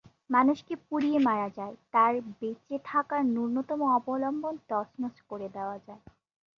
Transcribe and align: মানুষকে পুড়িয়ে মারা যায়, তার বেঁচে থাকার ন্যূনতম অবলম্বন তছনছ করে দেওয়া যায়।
মানুষকে 0.29 0.73
পুড়িয়ে 0.87 1.19
মারা 1.19 1.49
যায়, 1.49 1.75
তার 1.91 2.13
বেঁচে 2.39 2.75
থাকার 2.85 3.21
ন্যূনতম 3.25 3.79
অবলম্বন 3.97 4.55
তছনছ 4.69 5.15
করে 5.29 5.47
দেওয়া 5.49 5.77
যায়। 5.87 6.01